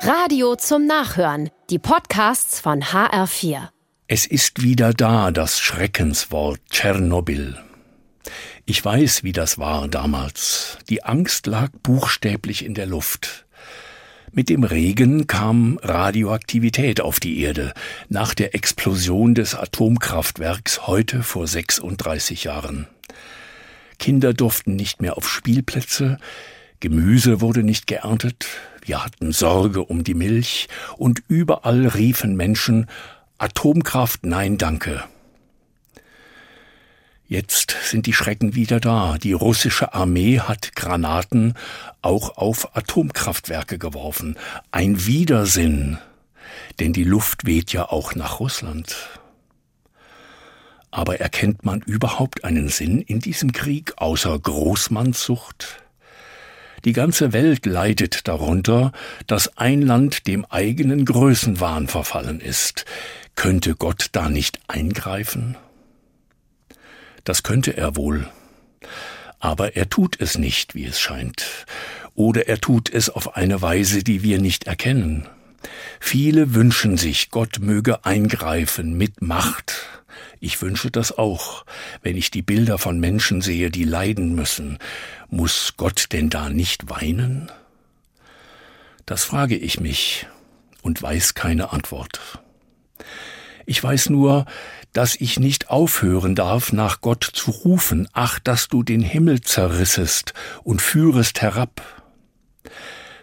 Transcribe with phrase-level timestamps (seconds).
[0.00, 1.50] Radio zum Nachhören.
[1.70, 3.68] Die Podcasts von HR4.
[4.06, 7.56] Es ist wieder da, das Schreckenswort Tschernobyl.
[8.66, 10.78] Ich weiß, wie das war damals.
[10.88, 13.46] Die Angst lag buchstäblich in der Luft.
[14.32, 17.72] Mit dem Regen kam Radioaktivität auf die Erde
[18.08, 22.86] nach der Explosion des Atomkraftwerks heute vor 36 Jahren.
[23.98, 26.18] Kinder durften nicht mehr auf Spielplätze,
[26.80, 28.46] Gemüse wurde nicht geerntet,
[28.86, 32.86] wir hatten Sorge um die Milch, und überall riefen Menschen
[33.38, 35.04] Atomkraft nein danke.
[37.28, 39.18] Jetzt sind die Schrecken wieder da.
[39.18, 41.54] Die russische Armee hat Granaten
[42.00, 44.38] auch auf Atomkraftwerke geworfen.
[44.70, 45.98] Ein Widersinn,
[46.78, 48.94] denn die Luft weht ja auch nach Russland.
[50.92, 55.85] Aber erkennt man überhaupt einen Sinn in diesem Krieg außer Großmannssucht?
[56.84, 58.92] Die ganze Welt leidet darunter,
[59.26, 62.84] dass ein Land dem eigenen Größenwahn verfallen ist.
[63.34, 65.56] Könnte Gott da nicht eingreifen?
[67.24, 68.28] Das könnte er wohl.
[69.40, 71.66] Aber er tut es nicht, wie es scheint.
[72.14, 75.28] Oder er tut es auf eine Weise, die wir nicht erkennen.
[76.00, 79.86] Viele wünschen sich, Gott möge eingreifen mit Macht.
[80.40, 81.64] Ich wünsche das auch,
[82.02, 84.78] wenn ich die Bilder von Menschen sehe, die leiden müssen.
[85.28, 87.50] Muss Gott denn da nicht weinen?
[89.06, 90.26] Das frage ich mich
[90.82, 92.40] und weiß keine Antwort.
[93.64, 94.46] Ich weiß nur,
[94.92, 100.32] dass ich nicht aufhören darf, nach Gott zu rufen, ach, dass du den Himmel zerrissest
[100.62, 101.82] und führest herab.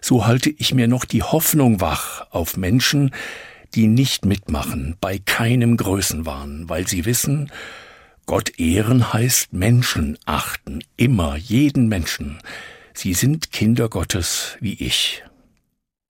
[0.06, 3.12] So halte ich mir noch die Hoffnung wach auf Menschen,
[3.74, 7.50] die nicht mitmachen bei keinem Größenwahn, weil sie wissen,
[8.26, 12.40] Gott ehren heißt Menschen achten, immer jeden Menschen.
[12.94, 15.24] Sie sind Kinder Gottes wie ich.